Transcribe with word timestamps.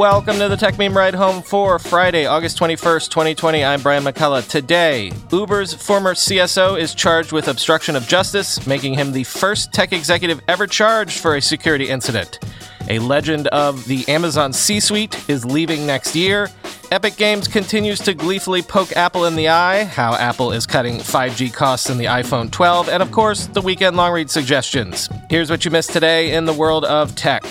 Welcome 0.00 0.38
to 0.38 0.48
the 0.48 0.56
Techmeme 0.56 0.94
Ride 0.94 1.12
Home 1.12 1.42
for 1.42 1.78
Friday, 1.78 2.24
August 2.24 2.58
21st, 2.58 3.10
2020. 3.10 3.62
I'm 3.62 3.82
Brian 3.82 4.02
McCullough. 4.02 4.48
Today, 4.48 5.12
Uber's 5.30 5.74
former 5.74 6.14
CSO 6.14 6.80
is 6.80 6.94
charged 6.94 7.32
with 7.32 7.48
obstruction 7.48 7.94
of 7.94 8.08
justice, 8.08 8.66
making 8.66 8.94
him 8.94 9.12
the 9.12 9.24
first 9.24 9.74
tech 9.74 9.92
executive 9.92 10.40
ever 10.48 10.66
charged 10.66 11.20
for 11.20 11.36
a 11.36 11.42
security 11.42 11.90
incident. 11.90 12.38
A 12.88 12.98
legend 12.98 13.48
of 13.48 13.84
the 13.84 14.08
Amazon 14.08 14.54
C 14.54 14.80
suite 14.80 15.28
is 15.28 15.44
leaving 15.44 15.86
next 15.86 16.16
year. 16.16 16.48
Epic 16.90 17.16
Games 17.18 17.46
continues 17.46 18.00
to 18.00 18.14
gleefully 18.14 18.62
poke 18.62 18.96
Apple 18.96 19.26
in 19.26 19.36
the 19.36 19.50
eye, 19.50 19.84
how 19.84 20.14
Apple 20.14 20.50
is 20.50 20.66
cutting 20.66 20.96
5G 20.96 21.52
costs 21.52 21.90
in 21.90 21.98
the 21.98 22.06
iPhone 22.06 22.50
12, 22.50 22.88
and 22.88 23.02
of 23.02 23.12
course, 23.12 23.48
the 23.48 23.60
weekend 23.60 23.98
long 23.98 24.14
read 24.14 24.30
suggestions. 24.30 25.10
Here's 25.28 25.50
what 25.50 25.66
you 25.66 25.70
missed 25.70 25.92
today 25.92 26.32
in 26.32 26.46
the 26.46 26.54
world 26.54 26.86
of 26.86 27.14
tech. 27.14 27.44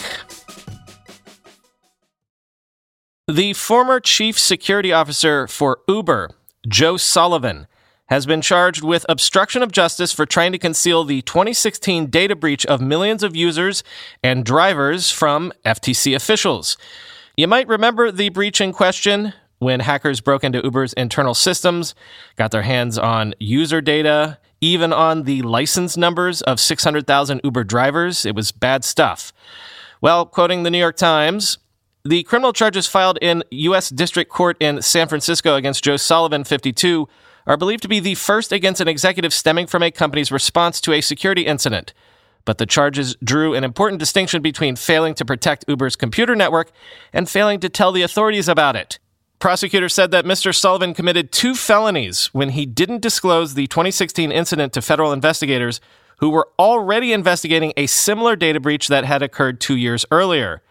The 3.30 3.54
former 3.54 4.00
chief 4.00 4.40
security 4.40 4.92
officer 4.92 5.46
for 5.46 5.82
Uber, 5.88 6.32
Joe 6.68 6.98
Sullivan, 6.98 7.68
has 8.08 8.26
been 8.26 8.42
charged 8.42 8.84
with 8.84 9.06
obstruction 9.08 9.62
of 9.62 9.72
justice 9.72 10.12
for 10.12 10.26
trying 10.26 10.52
to 10.52 10.58
conceal 10.58 11.04
the 11.04 11.22
2016 11.22 12.08
data 12.08 12.36
breach 12.36 12.66
of 12.66 12.82
millions 12.82 13.22
of 13.22 13.36
users 13.36 13.84
and 14.24 14.44
drivers 14.44 15.12
from 15.12 15.54
FTC 15.64 16.16
officials. 16.16 16.76
You 17.38 17.48
might 17.48 17.68
remember 17.68 18.12
the 18.12 18.30
breach 18.30 18.60
in 18.62 18.74
question 18.74 19.34
when 19.60 19.82
hackers 19.82 20.22
broke 20.22 20.44
into 20.44 20.62
Uber's 20.64 20.94
internal 20.94 21.36
systems, 21.36 21.94
got 22.36 22.50
their 22.50 22.64
hands 22.64 22.98
on 22.98 23.36
user 23.40 23.80
data, 23.80 24.40
even 24.60 24.92
on 24.92 25.26
the 25.26 25.44
license 25.44 25.96
numbers 25.96 26.42
of 26.42 26.60
600,000 26.60 27.42
Uber 27.44 27.64
drivers. 27.64 28.26
It 28.26 28.34
was 28.34 28.52
bad 28.52 28.84
stuff. 28.84 29.32
Well, 30.02 30.26
quoting 30.26 30.64
the 30.64 30.72
New 30.72 30.80
York 30.80 30.98
Times, 30.98 31.60
the 32.10 32.24
criminal 32.24 32.54
charges 32.54 32.88
filed 32.88 33.20
in 33.22 33.44
U.S. 33.52 33.90
District 33.90 34.32
Court 34.32 34.58
in 34.60 34.82
San 34.82 35.08
Francisco 35.08 35.56
against 35.56 35.84
Joe 35.84 35.96
Sullivan, 35.96 36.44
52, 36.44 37.08
are 37.46 37.56
believed 37.56 37.84
to 37.84 37.88
be 37.88 38.00
the 38.00 38.16
first 38.16 38.52
against 38.52 38.82
an 38.82 38.88
executive 38.88 39.32
stemming 39.32 39.68
from 39.68 39.84
a 39.84 39.92
company's 39.92 40.32
response 40.32 40.82
to 40.82 40.94
a 40.94 41.02
security 41.02 41.46
incident. 41.46 41.94
But 42.46 42.58
the 42.58 42.66
charges 42.66 43.16
drew 43.24 43.54
an 43.54 43.64
important 43.64 44.00
distinction 44.00 44.42
between 44.42 44.76
failing 44.76 45.14
to 45.16 45.26
protect 45.26 45.66
Uber's 45.68 45.96
computer 45.96 46.36
network 46.36 46.72
and 47.14 47.30
failing 47.30 47.60
to 47.60 47.70
tell 47.70 47.92
the 47.92 48.02
authorities 48.02 48.48
about 48.48 48.76
it. 48.76 48.98
Prosecutors 49.38 49.94
said 49.94 50.10
that 50.10 50.26
Mr. 50.26 50.54
Sullivan 50.54 50.96
committed 50.96 51.32
two 51.32 51.54
felonies 51.54 52.32
when 52.34 52.50
he 52.50 52.66
didn't 52.66 53.04
disclose 53.04 53.54
the 53.54 53.68
2016 53.68 54.32
incident 54.32 54.74
to 54.74 54.82
federal 54.82 55.14
investigators 55.14 55.80
who 56.18 56.32
were 56.32 56.50
already 56.58 57.14
investigating 57.14 57.72
a 57.78 57.86
similar 57.86 58.36
data 58.36 58.60
breach 58.60 58.88
that 58.88 59.06
had 59.06 59.22
occurred 59.22 59.62
two 59.62 59.78
years 59.78 60.08
earlier. 60.10 60.64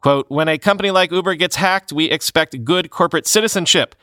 Quote, 0.00 0.26
when 0.28 0.48
a 0.48 0.58
company 0.58 0.90
like 0.90 1.10
Uber 1.10 1.34
gets 1.34 1.56
hacked, 1.56 1.92
we 1.92 2.06
expect 2.06 2.64
good 2.64 2.90
corporate 2.90 3.26
citizenship. 3.26 3.94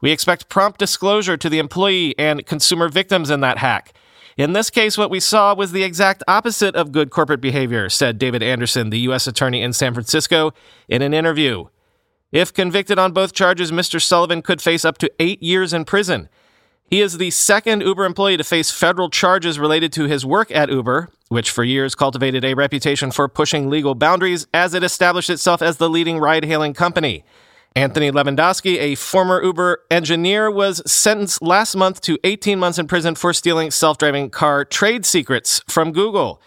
We 0.00 0.10
expect 0.10 0.48
prompt 0.48 0.78
disclosure 0.78 1.36
to 1.36 1.48
the 1.48 1.58
employee 1.58 2.18
and 2.18 2.44
consumer 2.44 2.88
victims 2.88 3.30
in 3.30 3.40
that 3.40 3.58
hack. 3.58 3.94
In 4.36 4.54
this 4.54 4.70
case, 4.70 4.96
what 4.96 5.10
we 5.10 5.20
saw 5.20 5.54
was 5.54 5.72
the 5.72 5.84
exact 5.84 6.22
opposite 6.26 6.74
of 6.74 6.90
good 6.90 7.10
corporate 7.10 7.40
behavior, 7.40 7.88
said 7.88 8.18
David 8.18 8.42
Anderson, 8.42 8.90
the 8.90 9.00
U.S. 9.00 9.26
Attorney 9.26 9.62
in 9.62 9.72
San 9.72 9.92
Francisco, 9.92 10.52
in 10.88 11.02
an 11.02 11.12
interview. 11.12 11.66
If 12.32 12.52
convicted 12.52 12.98
on 12.98 13.12
both 13.12 13.34
charges, 13.34 13.70
Mr. 13.70 14.00
Sullivan 14.00 14.40
could 14.40 14.62
face 14.62 14.86
up 14.86 14.96
to 14.98 15.12
eight 15.20 15.42
years 15.42 15.74
in 15.74 15.84
prison. 15.84 16.30
He 16.86 17.00
is 17.00 17.16
the 17.16 17.30
second 17.30 17.80
Uber 17.80 18.04
employee 18.04 18.36
to 18.36 18.44
face 18.44 18.70
federal 18.70 19.08
charges 19.08 19.58
related 19.58 19.92
to 19.94 20.04
his 20.04 20.26
work 20.26 20.50
at 20.50 20.70
Uber, 20.70 21.08
which 21.28 21.50
for 21.50 21.64
years 21.64 21.94
cultivated 21.94 22.44
a 22.44 22.54
reputation 22.54 23.10
for 23.10 23.28
pushing 23.28 23.70
legal 23.70 23.94
boundaries 23.94 24.46
as 24.52 24.74
it 24.74 24.82
established 24.82 25.30
itself 25.30 25.62
as 25.62 25.78
the 25.78 25.88
leading 25.88 26.18
ride 26.18 26.44
hailing 26.44 26.74
company. 26.74 27.24
Anthony 27.74 28.10
Levandowski, 28.10 28.78
a 28.78 28.94
former 28.96 29.42
Uber 29.42 29.80
engineer, 29.90 30.50
was 30.50 30.82
sentenced 30.90 31.40
last 31.40 31.74
month 31.74 32.02
to 32.02 32.18
18 32.22 32.58
months 32.58 32.78
in 32.78 32.86
prison 32.86 33.14
for 33.14 33.32
stealing 33.32 33.70
self 33.70 33.96
driving 33.96 34.28
car 34.28 34.64
trade 34.64 35.06
secrets 35.06 35.62
from 35.66 35.92
Google. 35.92 36.42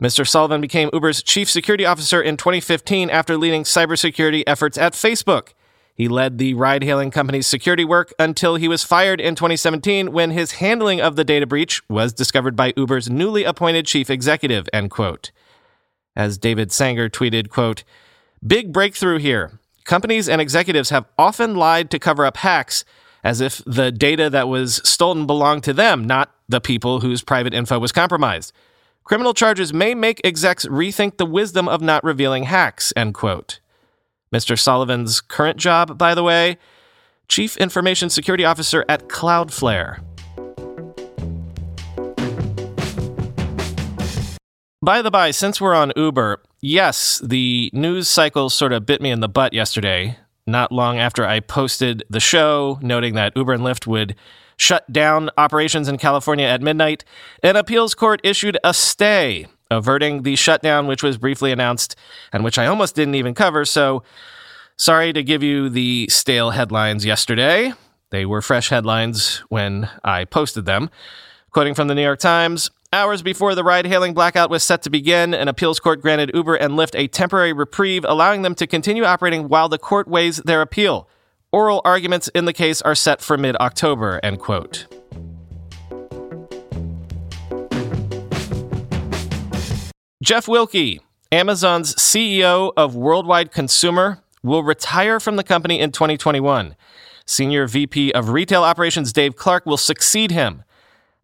Mr. 0.00 0.28
Sullivan 0.28 0.60
became 0.60 0.90
Uber's 0.92 1.22
chief 1.22 1.48
security 1.48 1.86
officer 1.86 2.20
in 2.20 2.36
2015 2.36 3.08
after 3.08 3.38
leading 3.38 3.62
cybersecurity 3.62 4.42
efforts 4.46 4.76
at 4.76 4.92
Facebook. 4.92 5.54
He 5.96 6.08
led 6.08 6.36
the 6.36 6.52
ride 6.52 6.84
hailing 6.84 7.10
company's 7.10 7.46
security 7.46 7.84
work 7.84 8.12
until 8.18 8.56
he 8.56 8.68
was 8.68 8.84
fired 8.84 9.18
in 9.18 9.34
2017 9.34 10.12
when 10.12 10.30
his 10.30 10.52
handling 10.52 11.00
of 11.00 11.16
the 11.16 11.24
data 11.24 11.46
breach 11.46 11.82
was 11.88 12.12
discovered 12.12 12.54
by 12.54 12.74
Uber's 12.76 13.08
newly 13.08 13.44
appointed 13.44 13.86
chief 13.86 14.10
executive, 14.10 14.68
end 14.74 14.90
quote. 14.90 15.30
As 16.14 16.36
David 16.36 16.70
Sanger 16.70 17.08
tweeted, 17.08 17.48
quote, 17.48 17.82
Big 18.46 18.74
breakthrough 18.74 19.18
here. 19.18 19.58
Companies 19.84 20.28
and 20.28 20.40
executives 20.40 20.90
have 20.90 21.06
often 21.16 21.54
lied 21.54 21.90
to 21.90 21.98
cover 21.98 22.26
up 22.26 22.36
hacks 22.38 22.84
as 23.24 23.40
if 23.40 23.62
the 23.66 23.90
data 23.90 24.28
that 24.28 24.48
was 24.48 24.82
stolen 24.84 25.26
belonged 25.26 25.64
to 25.64 25.72
them, 25.72 26.04
not 26.04 26.30
the 26.48 26.60
people 26.60 27.00
whose 27.00 27.24
private 27.24 27.54
info 27.54 27.78
was 27.78 27.90
compromised. 27.90 28.52
Criminal 29.02 29.32
charges 29.32 29.72
may 29.72 29.94
make 29.94 30.20
execs 30.24 30.66
rethink 30.66 31.16
the 31.16 31.26
wisdom 31.26 31.68
of 31.68 31.80
not 31.80 32.04
revealing 32.04 32.44
hacks, 32.44 32.92
end 32.94 33.14
quote. 33.14 33.60
Mr. 34.32 34.58
Sullivan's 34.58 35.20
current 35.20 35.58
job, 35.58 35.96
by 35.96 36.14
the 36.14 36.22
way, 36.22 36.58
Chief 37.28 37.56
Information 37.56 38.10
Security 38.10 38.44
Officer 38.44 38.84
at 38.88 39.08
Cloudflare. 39.08 40.00
By 44.82 45.02
the 45.02 45.10
by, 45.10 45.32
since 45.32 45.60
we're 45.60 45.74
on 45.74 45.92
Uber, 45.96 46.42
yes, 46.60 47.20
the 47.24 47.70
news 47.72 48.08
cycle 48.08 48.50
sort 48.50 48.72
of 48.72 48.86
bit 48.86 49.00
me 49.00 49.10
in 49.10 49.20
the 49.20 49.28
butt 49.28 49.52
yesterday, 49.52 50.18
not 50.46 50.70
long 50.70 50.98
after 50.98 51.26
I 51.26 51.40
posted 51.40 52.04
the 52.08 52.20
show, 52.20 52.78
noting 52.80 53.14
that 53.14 53.36
Uber 53.36 53.54
and 53.54 53.62
Lyft 53.62 53.86
would 53.86 54.14
shut 54.56 54.90
down 54.92 55.30
operations 55.36 55.88
in 55.88 55.98
California 55.98 56.46
at 56.46 56.62
midnight. 56.62 57.04
An 57.42 57.56
appeals 57.56 57.94
court 57.94 58.20
issued 58.22 58.58
a 58.62 58.72
stay 58.72 59.46
averting 59.70 60.22
the 60.22 60.36
shutdown, 60.36 60.86
which 60.86 61.02
was 61.02 61.18
briefly 61.18 61.52
announced 61.52 61.96
and 62.32 62.44
which 62.44 62.58
I 62.58 62.66
almost 62.66 62.94
didn't 62.94 63.14
even 63.14 63.34
cover. 63.34 63.64
So, 63.64 64.02
sorry 64.76 65.12
to 65.12 65.22
give 65.22 65.42
you 65.42 65.68
the 65.68 66.08
stale 66.08 66.50
headlines 66.50 67.04
yesterday. 67.04 67.72
They 68.10 68.26
were 68.26 68.42
fresh 68.42 68.68
headlines 68.68 69.38
when 69.48 69.88
I 70.04 70.24
posted 70.24 70.64
them. 70.64 70.90
Quoting 71.50 71.74
from 71.74 71.88
the 71.88 71.94
New 71.94 72.02
York 72.02 72.20
Times, 72.20 72.70
Hours 72.92 73.20
before 73.20 73.54
the 73.54 73.64
ride 73.64 73.86
hailing 73.86 74.14
blackout 74.14 74.48
was 74.48 74.62
set 74.62 74.82
to 74.82 74.90
begin, 74.90 75.34
an 75.34 75.48
appeals 75.48 75.80
court 75.80 76.00
granted 76.00 76.30
Uber 76.32 76.54
and 76.54 76.74
Lyft 76.74 76.98
a 76.98 77.08
temporary 77.08 77.52
reprieve, 77.52 78.04
allowing 78.08 78.42
them 78.42 78.54
to 78.54 78.66
continue 78.66 79.04
operating 79.04 79.48
while 79.48 79.68
the 79.68 79.78
court 79.78 80.06
weighs 80.06 80.36
their 80.38 80.62
appeal. 80.62 81.08
Oral 81.52 81.82
arguments 81.84 82.28
in 82.28 82.44
the 82.44 82.52
case 82.52 82.80
are 82.82 82.94
set 82.94 83.20
for 83.20 83.36
mid 83.36 83.56
October, 83.56 84.20
end 84.22 84.38
quote. 84.38 84.95
Jeff 90.26 90.46
Wilke, 90.46 90.98
Amazon's 91.30 91.94
CEO 91.94 92.72
of 92.76 92.96
Worldwide 92.96 93.52
Consumer, 93.52 94.24
will 94.42 94.64
retire 94.64 95.20
from 95.20 95.36
the 95.36 95.44
company 95.44 95.78
in 95.78 95.92
2021. 95.92 96.74
Senior 97.24 97.68
VP 97.68 98.12
of 98.12 98.30
Retail 98.30 98.64
Operations 98.64 99.12
Dave 99.12 99.36
Clark 99.36 99.64
will 99.66 99.76
succeed 99.76 100.32
him. 100.32 100.64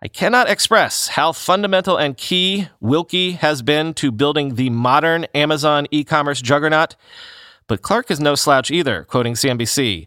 I 0.01 0.07
cannot 0.07 0.49
express 0.49 1.09
how 1.09 1.33
fundamental 1.33 1.97
and 1.97 2.17
key 2.17 2.69
Wilke 2.81 3.39
has 3.39 3.61
been 3.61 3.93
to 3.95 4.13
building 4.13 4.55
the 4.55 4.71
modern 4.71 5.25
Amazon 5.35 5.89
e 5.91 6.05
commerce 6.05 6.41
juggernaut, 6.41 6.95
but 7.67 7.83
Clark 7.83 8.09
is 8.09 8.21
no 8.21 8.37
slouch 8.37 8.71
either, 8.71 9.03
quoting 9.03 9.35
CNBC. 9.35 10.07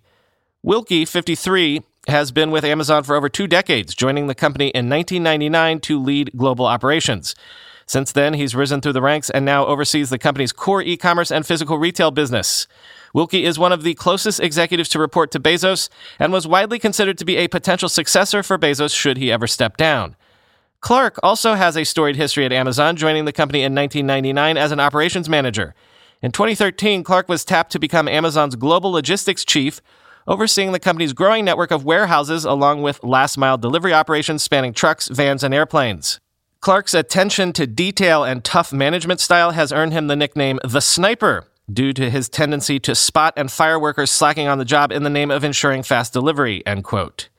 Wilke, 0.66 1.06
53, 1.06 1.82
has 2.08 2.32
been 2.32 2.50
with 2.50 2.64
Amazon 2.64 3.04
for 3.04 3.18
over 3.18 3.28
two 3.28 3.46
decades, 3.46 3.94
joining 3.94 4.28
the 4.28 4.36
company 4.36 4.68
in 4.68 4.88
1999 4.88 5.82
to 5.82 6.02
lead 6.02 6.32
global 6.38 6.66
operations. 6.66 7.36
Since 7.88 8.12
then, 8.14 8.34
he's 8.34 8.56
risen 8.56 8.82
through 8.82 8.94
the 8.94 9.02
ranks 9.02 9.30
and 9.30 9.46
now 9.46 9.66
oversees 9.66 10.10
the 10.10 10.18
company's 10.18 10.52
core 10.52 10.82
e 10.82 10.98
commerce 10.98 11.32
and 11.32 11.46
physical 11.46 11.78
retail 11.78 12.12
business. 12.12 12.68
Wilke 13.14 13.44
is 13.44 13.60
one 13.60 13.72
of 13.72 13.84
the 13.84 13.94
closest 13.94 14.40
executives 14.40 14.90
to 14.90 15.00
report 15.00 15.32
to 15.32 15.40
Bezos 15.40 15.90
and 16.20 16.34
was 16.34 16.48
widely 16.48 16.80
considered 16.80 17.18
to 17.20 17.26
be 17.26 17.38
a 17.38 17.48
potential 17.48 17.88
successor 17.88 18.42
for 18.44 18.58
Bezos 18.58 18.96
should 18.96 19.18
he 19.18 19.32
ever 19.32 19.48
step 19.48 19.78
down. 19.78 20.16
Clark 20.82 21.20
also 21.24 21.54
has 21.54 21.78
a 21.78 21.84
storied 21.84 22.16
history 22.16 22.46
at 22.46 22.52
Amazon, 22.52 22.96
joining 22.96 23.26
the 23.26 23.32
company 23.32 23.60
in 23.60 23.74
1999 23.74 24.58
as 24.58 24.72
an 24.72 24.80
operations 24.80 25.30
manager. 25.30 25.74
In 26.22 26.32
2013, 26.32 27.04
Clark 27.04 27.30
was 27.30 27.46
tapped 27.46 27.72
to 27.72 27.80
become 27.80 28.08
Amazon's 28.08 28.56
global 28.56 28.92
logistics 28.92 29.46
chief, 29.46 29.82
overseeing 30.28 30.72
the 30.72 30.80
company's 30.80 31.14
growing 31.14 31.46
network 31.46 31.72
of 31.72 31.86
warehouses 31.86 32.46
along 32.46 32.82
with 32.82 33.04
last 33.04 33.38
mile 33.38 33.58
delivery 33.58 33.94
operations 33.94 34.44
spanning 34.44 34.74
trucks, 34.74 35.08
vans, 35.08 35.44
and 35.44 35.54
airplanes. 35.54 36.20
Clark's 36.62 36.94
attention 36.94 37.54
to 37.54 37.68
detail 37.68 38.24
and 38.24 38.44
tough 38.44 38.74
management 38.74 39.20
style 39.20 39.52
has 39.52 39.72
earned 39.72 39.94
him 39.94 40.08
the 40.08 40.16
nickname 40.16 40.60
The 40.64 40.82
Sniper, 40.82 41.48
due 41.72 41.94
to 41.94 42.10
his 42.10 42.30
tendency 42.30 42.80
to 42.80 42.96
spot 42.96 43.34
and 43.38 43.52
fire 43.52 43.80
workers 43.80 44.12
slacking 44.12 44.48
on 44.48 44.58
the 44.58 44.66
job 44.66 44.92
in 44.92 45.04
the 45.04 45.10
name 45.10 45.32
of 45.32 45.44
ensuring 45.44 45.84
fast 45.84 46.14
delivery, 46.14 46.66
end 46.66 46.84
quote. 46.84 47.30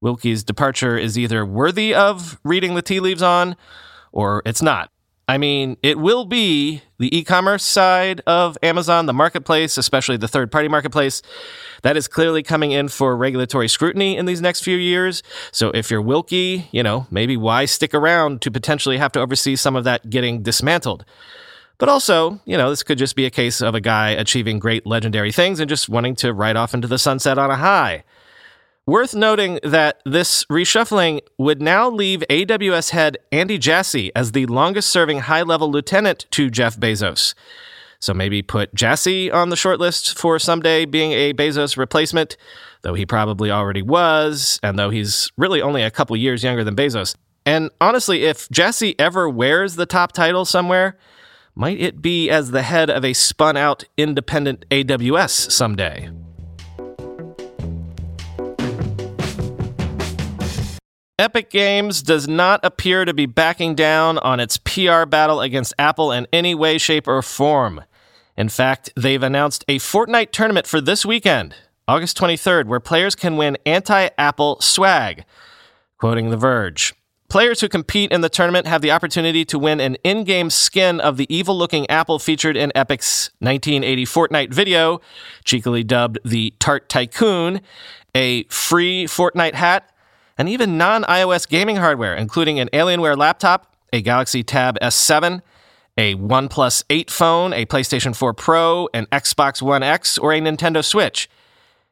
Wilke's 0.00 0.42
departure 0.42 0.96
is 0.96 1.18
either 1.18 1.44
worthy 1.44 1.94
of 1.94 2.40
reading 2.42 2.74
the 2.74 2.82
tea 2.82 3.00
leaves 3.00 3.22
on, 3.22 3.54
or 4.12 4.42
it's 4.46 4.62
not. 4.62 4.90
I 5.30 5.38
mean, 5.38 5.76
it 5.80 5.96
will 5.96 6.24
be 6.24 6.82
the 6.98 7.16
e 7.16 7.22
commerce 7.22 7.62
side 7.62 8.20
of 8.26 8.58
Amazon, 8.64 9.06
the 9.06 9.12
marketplace, 9.12 9.78
especially 9.78 10.16
the 10.16 10.26
third 10.26 10.50
party 10.50 10.66
marketplace, 10.66 11.22
that 11.82 11.96
is 11.96 12.08
clearly 12.08 12.42
coming 12.42 12.72
in 12.72 12.88
for 12.88 13.16
regulatory 13.16 13.68
scrutiny 13.68 14.16
in 14.16 14.26
these 14.26 14.40
next 14.40 14.64
few 14.64 14.76
years. 14.76 15.22
So 15.52 15.70
if 15.70 15.88
you're 15.88 16.02
Wilke, 16.02 16.64
you 16.72 16.82
know, 16.82 17.06
maybe 17.12 17.36
why 17.36 17.66
stick 17.66 17.94
around 17.94 18.42
to 18.42 18.50
potentially 18.50 18.98
have 18.98 19.12
to 19.12 19.20
oversee 19.20 19.54
some 19.54 19.76
of 19.76 19.84
that 19.84 20.10
getting 20.10 20.42
dismantled? 20.42 21.04
But 21.78 21.88
also, 21.88 22.40
you 22.44 22.56
know, 22.56 22.68
this 22.70 22.82
could 22.82 22.98
just 22.98 23.14
be 23.14 23.24
a 23.24 23.30
case 23.30 23.60
of 23.60 23.76
a 23.76 23.80
guy 23.80 24.10
achieving 24.10 24.58
great 24.58 24.84
legendary 24.84 25.30
things 25.30 25.60
and 25.60 25.68
just 25.68 25.88
wanting 25.88 26.16
to 26.16 26.32
ride 26.32 26.56
off 26.56 26.74
into 26.74 26.88
the 26.88 26.98
sunset 26.98 27.38
on 27.38 27.52
a 27.52 27.56
high. 27.56 28.02
Worth 28.90 29.14
noting 29.14 29.60
that 29.62 30.02
this 30.04 30.44
reshuffling 30.46 31.20
would 31.38 31.62
now 31.62 31.88
leave 31.88 32.24
AWS 32.28 32.90
head 32.90 33.18
Andy 33.30 33.56
Jassy 33.56 34.10
as 34.16 34.32
the 34.32 34.46
longest 34.46 34.90
serving 34.90 35.20
high 35.20 35.42
level 35.42 35.70
lieutenant 35.70 36.26
to 36.32 36.50
Jeff 36.50 36.76
Bezos. 36.76 37.34
So 38.00 38.12
maybe 38.12 38.42
put 38.42 38.74
Jassy 38.74 39.30
on 39.30 39.50
the 39.50 39.54
shortlist 39.54 40.16
for 40.16 40.40
someday 40.40 40.86
being 40.86 41.12
a 41.12 41.32
Bezos 41.32 41.76
replacement, 41.76 42.36
though 42.82 42.94
he 42.94 43.06
probably 43.06 43.48
already 43.48 43.80
was, 43.80 44.58
and 44.60 44.76
though 44.76 44.90
he's 44.90 45.30
really 45.36 45.62
only 45.62 45.84
a 45.84 45.90
couple 45.92 46.16
years 46.16 46.42
younger 46.42 46.64
than 46.64 46.74
Bezos. 46.74 47.14
And 47.46 47.70
honestly, 47.80 48.24
if 48.24 48.48
Jassy 48.50 48.98
ever 48.98 49.28
wears 49.28 49.76
the 49.76 49.86
top 49.86 50.10
title 50.10 50.44
somewhere, 50.44 50.98
might 51.54 51.78
it 51.78 52.02
be 52.02 52.28
as 52.28 52.50
the 52.50 52.62
head 52.62 52.90
of 52.90 53.04
a 53.04 53.12
spun 53.12 53.56
out 53.56 53.84
independent 53.96 54.68
AWS 54.68 55.52
someday? 55.52 56.10
Epic 61.20 61.50
Games 61.50 62.00
does 62.00 62.26
not 62.26 62.60
appear 62.64 63.04
to 63.04 63.12
be 63.12 63.26
backing 63.26 63.74
down 63.74 64.16
on 64.16 64.40
its 64.40 64.56
PR 64.56 65.04
battle 65.04 65.42
against 65.42 65.74
Apple 65.78 66.12
in 66.12 66.26
any 66.32 66.54
way, 66.54 66.78
shape, 66.78 67.06
or 67.06 67.20
form. 67.20 67.84
In 68.38 68.48
fact, 68.48 68.90
they've 68.96 69.22
announced 69.22 69.62
a 69.68 69.78
Fortnite 69.80 70.30
tournament 70.30 70.66
for 70.66 70.80
this 70.80 71.04
weekend, 71.04 71.54
August 71.86 72.16
23rd, 72.16 72.68
where 72.68 72.80
players 72.80 73.14
can 73.14 73.36
win 73.36 73.58
anti 73.66 74.08
Apple 74.16 74.62
swag. 74.62 75.26
Quoting 75.98 76.30
The 76.30 76.38
Verge 76.38 76.94
Players 77.28 77.60
who 77.60 77.68
compete 77.68 78.10
in 78.10 78.22
the 78.22 78.30
tournament 78.30 78.66
have 78.66 78.80
the 78.80 78.90
opportunity 78.90 79.44
to 79.44 79.58
win 79.58 79.78
an 79.78 79.96
in 79.96 80.24
game 80.24 80.48
skin 80.48 81.00
of 81.00 81.18
the 81.18 81.26
evil 81.28 81.54
looking 81.54 81.88
apple 81.90 82.18
featured 82.18 82.56
in 82.56 82.72
Epic's 82.74 83.30
1980 83.40 84.06
Fortnite 84.06 84.54
video, 84.54 85.02
cheekily 85.44 85.84
dubbed 85.84 86.18
the 86.24 86.54
Tart 86.58 86.88
Tycoon, 86.88 87.60
a 88.14 88.44
free 88.44 89.04
Fortnite 89.04 89.54
hat, 89.54 89.89
and 90.40 90.48
even 90.48 90.78
non 90.78 91.02
iOS 91.02 91.46
gaming 91.46 91.76
hardware, 91.76 92.14
including 92.14 92.58
an 92.58 92.70
Alienware 92.72 93.14
laptop, 93.14 93.76
a 93.92 94.00
Galaxy 94.00 94.42
Tab 94.42 94.78
S7, 94.80 95.42
a 95.98 96.14
OnePlus 96.14 96.82
8 96.88 97.10
phone, 97.10 97.52
a 97.52 97.66
PlayStation 97.66 98.16
4 98.16 98.32
Pro, 98.32 98.88
an 98.94 99.04
Xbox 99.12 99.60
One 99.60 99.82
X, 99.82 100.16
or 100.16 100.32
a 100.32 100.40
Nintendo 100.40 100.82
Switch. 100.82 101.28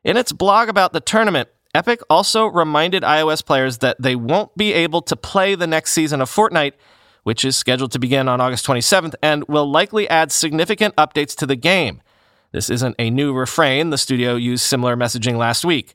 In 0.03 0.17
its 0.17 0.33
blog 0.33 0.71
about 0.71 0.95
the 0.95 1.01
tournament, 1.01 1.51
Epic 1.75 2.01
also 2.09 2.47
reminded 2.47 3.03
iOS 3.03 3.45
players 3.45 3.79
that 3.79 4.01
they 4.01 4.17
won't 4.17 4.57
be 4.57 4.73
able 4.73 5.03
to 5.03 5.15
play 5.15 5.55
the 5.55 5.67
next 5.67 5.93
season 5.93 6.23
of 6.23 6.31
Fortnite, 6.31 6.73
which 7.25 7.45
is 7.45 7.55
scheduled 7.55 7.93
to 7.93 7.99
begin 7.99 8.29
on 8.29 8.41
August 8.41 8.67
27th, 8.67 9.15
and 9.23 9.45
will 9.47 9.71
likely 9.71 10.09
add 10.09 10.33
significant 10.33 10.97
updates 10.97 11.37
to 11.37 11.45
the 11.45 11.55
game. 11.55 12.01
This 12.53 12.71
isn't 12.71 12.97
a 12.99 13.11
new 13.11 13.35
refrain, 13.35 13.91
the 13.91 13.99
studio 13.99 14.37
used 14.37 14.65
similar 14.65 14.97
messaging 14.97 15.37
last 15.37 15.67
week. 15.67 15.95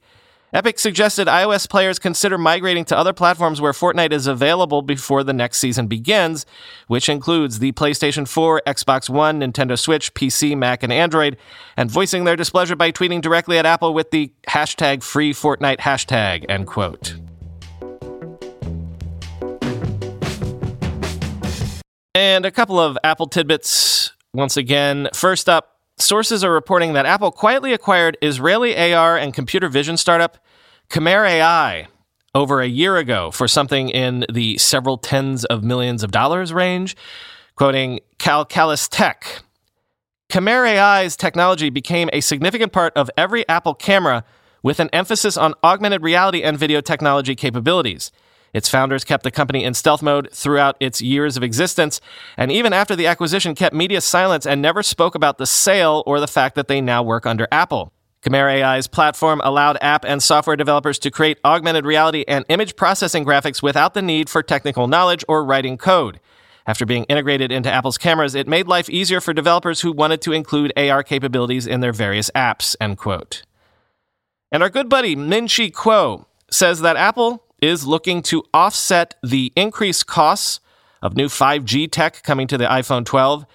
Epic 0.54 0.78
suggested 0.78 1.28
iOS 1.28 1.68
players 1.68 1.98
consider 1.98 2.38
migrating 2.38 2.86
to 2.86 2.96
other 2.96 3.12
platforms 3.12 3.60
where 3.60 3.72
Fortnite 3.72 4.12
is 4.12 4.28
available 4.28 4.84
before 4.84 5.24
the 5.24 5.34
next 5.34 5.58
season 5.58 5.88
begins, 5.88 6.46
which 6.86 7.10
includes 7.10 7.58
the 7.58 7.72
PlayStation 7.72 8.28
4, 8.28 8.62
Xbox 8.68 9.10
One, 9.10 9.40
Nintendo 9.40 9.80
Switch, 9.80 10.14
PC, 10.14 10.56
Mac, 10.56 10.84
and 10.84 10.94
Android, 10.94 11.38
and 11.76 11.90
voicing 11.90 12.26
their 12.26 12.36
displeasure 12.36 12.76
by 12.76 12.92
tweeting 12.92 13.20
directly 13.20 13.58
at 13.58 13.66
Apple 13.66 13.96
with 13.96 14.12
the 14.12 14.32
hashtag 14.48 15.02
free 15.02 15.34
Fortnite 15.34 15.80
hashtag, 15.80 16.46
end 16.48 16.68
quote. 16.68 17.16
And 22.14 22.46
a 22.46 22.52
couple 22.52 22.80
of 22.80 22.96
Apple 23.04 23.26
tidbits 23.26 24.12
once 24.36 24.56
again. 24.56 25.10
First 25.16 25.50
up, 25.50 25.73
sources 25.98 26.44
are 26.44 26.52
reporting 26.52 26.94
that 26.94 27.06
Apple 27.06 27.32
quietly 27.32 27.74
acquired 27.74 28.18
Israeli 28.22 28.94
AR 28.94 29.18
and 29.18 29.34
computer 29.34 29.70
vision 29.70 29.98
startup 29.98 30.38
Camerai 30.90 31.88
over 32.36 32.62
a 32.62 32.68
year 32.68 32.98
ago 32.98 33.32
for 33.32 33.48
something 33.48 33.90
in 33.90 34.26
the 34.32 34.58
several 34.58 34.98
tens 34.98 35.46
of 35.46 35.64
millions 35.64 36.04
of 36.04 36.12
dollars 36.12 36.52
range. 36.52 36.96
Quoting 37.56 38.00
Calcalist 38.18 38.92
Tech, 38.92 39.44
Camerai's 40.30 41.16
technology 41.16 41.70
became 41.70 42.10
a 42.12 42.22
significant 42.22 42.74
part 42.74 42.92
of 42.96 43.12
every 43.16 43.48
Apple 43.48 43.76
camera 43.76 44.24
with 44.64 44.80
an 44.80 44.90
emphasis 44.92 45.38
on 45.38 45.54
augmented 45.64 46.02
reality 46.02 46.42
and 46.42 46.58
video 46.58 46.82
technology 46.82 47.36
capabilities. 47.36 48.12
Its 48.54 48.70
founders 48.70 49.04
kept 49.04 49.24
the 49.24 49.32
company 49.32 49.64
in 49.64 49.74
stealth 49.74 50.02
mode 50.02 50.30
throughout 50.32 50.78
its 50.80 51.02
years 51.02 51.36
of 51.36 51.44
existence, 51.44 52.00
and 52.38 52.52
even 52.52 52.72
after 52.72 52.96
the 52.96 53.08
acquisition, 53.08 53.56
kept 53.56 53.76
media 53.76 54.00
silence 54.00 54.46
and 54.46 54.62
never 54.62 54.84
spoke 54.84 55.16
about 55.16 55.38
the 55.38 55.46
sale 55.46 56.04
or 56.06 56.20
the 56.20 56.28
fact 56.28 56.56
that 56.56 56.68
they 56.68 56.80
now 56.80 57.02
work 57.02 57.26
under 57.26 57.48
Apple. 57.52 57.92
Camerai's 58.22 58.88
platform 58.88 59.42
allowed 59.44 59.78
app 59.82 60.06
and 60.06 60.24
software 60.24 60.56
developers 60.56 60.98
to 61.00 61.12
create 61.12 61.40
augmented 61.44 61.86
reality 61.86 62.24
and 62.28 62.46
image 62.48 62.78
processing 62.78 63.26
graphics 63.26 63.62
without 63.62 63.94
the 63.94 64.02
need 64.02 64.30
for 64.30 64.42
technical 64.42 64.88
knowledge 64.88 65.26
or 65.28 65.44
writing 65.44 65.78
code. 65.78 66.22
After 66.66 66.86
being 66.86 67.04
integrated 67.06 67.52
into 67.52 67.70
Apple's 67.70 67.98
cameras, 67.98 68.36
it 68.36 68.48
made 68.48 68.68
life 68.68 68.90
easier 68.90 69.20
for 69.20 69.34
developers 69.34 69.82
who 69.82 69.92
wanted 69.92 70.22
to 70.22 70.32
include 70.32 70.72
AR 70.78 71.04
capabilities 71.04 71.68
in 71.68 71.82
their 71.82 71.92
various 71.92 72.32
apps, 72.34 72.78
end 72.80 72.98
quote. 72.98 73.44
And 74.50 74.64
our 74.64 74.70
good 74.70 74.88
buddy 74.88 75.18
Ming-Chi 75.18 75.72
Kuo 75.72 76.26
says 76.50 76.80
that 76.80 76.96
Apple 76.96 77.44
is 77.64 77.88
looking 77.88 78.22
to 78.22 78.44
offset 78.54 79.16
the 79.24 79.54
increased 79.56 80.06
costs 80.06 80.60
of 81.02 81.16
new 81.16 81.28
5G 81.28 81.90
tech 81.90 82.22
coming 82.22 82.46
to 82.46 82.58
the 82.58 82.66
iPhone 82.66 83.06
12 83.06 83.46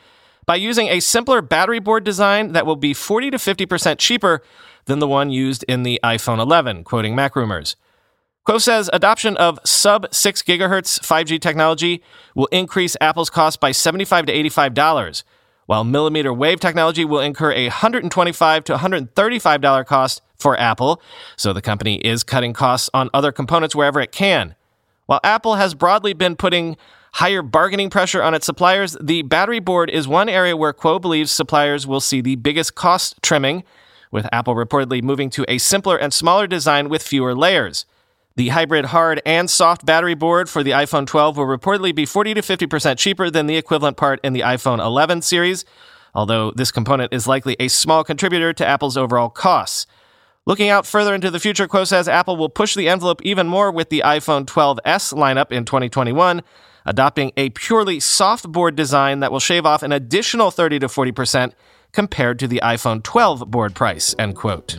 by 0.46 0.56
using 0.56 0.88
a 0.88 0.98
simpler 0.98 1.42
battery 1.42 1.78
board 1.78 2.04
design 2.04 2.52
that 2.52 2.64
will 2.64 2.74
be 2.74 2.94
40 2.94 3.32
to 3.32 3.36
50% 3.36 3.98
cheaper 3.98 4.42
than 4.86 4.98
the 4.98 5.06
one 5.06 5.28
used 5.28 5.62
in 5.68 5.82
the 5.82 6.00
iPhone 6.02 6.38
11, 6.38 6.84
quoting 6.84 7.14
MacRumors. 7.14 7.76
Kuo 8.48 8.58
says 8.58 8.88
adoption 8.94 9.36
of 9.36 9.58
sub 9.62 10.06
6 10.10 10.42
gigahertz 10.42 10.98
5G 11.00 11.38
technology 11.38 12.02
will 12.34 12.46
increase 12.46 12.96
Apple's 13.02 13.28
cost 13.28 13.60
by 13.60 13.72
75 13.72 14.24
to 14.24 14.32
$85, 14.32 15.22
while 15.68 15.84
millimeter 15.84 16.32
wave 16.32 16.58
technology 16.58 17.04
will 17.04 17.20
incur 17.20 17.52
a 17.52 17.66
125 17.66 18.64
to 18.64 18.74
$135 18.74 19.84
cost 19.86 20.22
for 20.34 20.58
Apple, 20.58 21.02
so 21.36 21.52
the 21.52 21.60
company 21.60 21.96
is 21.96 22.24
cutting 22.24 22.54
costs 22.54 22.88
on 22.94 23.10
other 23.12 23.30
components 23.30 23.76
wherever 23.76 24.00
it 24.00 24.10
can. 24.10 24.54
While 25.04 25.20
Apple 25.22 25.56
has 25.56 25.74
broadly 25.74 26.14
been 26.14 26.36
putting 26.36 26.78
higher 27.12 27.42
bargaining 27.42 27.90
pressure 27.90 28.22
on 28.22 28.32
its 28.32 28.46
suppliers, 28.46 28.96
the 28.98 29.20
battery 29.20 29.58
board 29.58 29.90
is 29.90 30.08
one 30.08 30.30
area 30.30 30.56
where 30.56 30.72
Kuo 30.72 30.98
believes 30.98 31.30
suppliers 31.30 31.86
will 31.86 32.00
see 32.00 32.22
the 32.22 32.36
biggest 32.36 32.74
cost 32.74 33.16
trimming, 33.20 33.62
with 34.10 34.26
Apple 34.32 34.54
reportedly 34.54 35.02
moving 35.02 35.28
to 35.28 35.44
a 35.48 35.58
simpler 35.58 35.98
and 35.98 36.14
smaller 36.14 36.46
design 36.46 36.88
with 36.88 37.02
fewer 37.02 37.34
layers. 37.34 37.84
The 38.38 38.50
hybrid 38.50 38.84
hard 38.84 39.20
and 39.26 39.50
soft 39.50 39.84
battery 39.84 40.14
board 40.14 40.48
for 40.48 40.62
the 40.62 40.70
iPhone 40.70 41.08
12 41.08 41.36
will 41.36 41.44
reportedly 41.44 41.92
be 41.92 42.06
40 42.06 42.34
to 42.34 42.40
50% 42.40 42.96
cheaper 42.96 43.30
than 43.30 43.48
the 43.48 43.56
equivalent 43.56 43.96
part 43.96 44.20
in 44.22 44.32
the 44.32 44.42
iPhone 44.42 44.78
11 44.78 45.22
series, 45.22 45.64
although 46.14 46.52
this 46.52 46.70
component 46.70 47.12
is 47.12 47.26
likely 47.26 47.56
a 47.58 47.66
small 47.66 48.04
contributor 48.04 48.52
to 48.52 48.64
Apple's 48.64 48.96
overall 48.96 49.28
costs. 49.28 49.88
Looking 50.46 50.68
out 50.68 50.86
further 50.86 51.16
into 51.16 51.32
the 51.32 51.40
future, 51.40 51.66
Kuo 51.66 51.84
says 51.84 52.06
Apple 52.06 52.36
will 52.36 52.48
push 52.48 52.76
the 52.76 52.88
envelope 52.88 53.20
even 53.24 53.48
more 53.48 53.72
with 53.72 53.88
the 53.88 54.04
iPhone 54.06 54.46
12s 54.46 55.12
lineup 55.14 55.50
in 55.50 55.64
2021, 55.64 56.40
adopting 56.86 57.32
a 57.36 57.50
purely 57.50 57.98
soft 57.98 58.52
board 58.52 58.76
design 58.76 59.18
that 59.18 59.32
will 59.32 59.40
shave 59.40 59.66
off 59.66 59.82
an 59.82 59.90
additional 59.90 60.52
30 60.52 60.78
to 60.78 60.86
40% 60.86 61.54
compared 61.90 62.38
to 62.38 62.46
the 62.46 62.60
iPhone 62.62 63.02
12 63.02 63.50
board 63.50 63.74
price, 63.74 64.14
end 64.16 64.36
quote. 64.36 64.78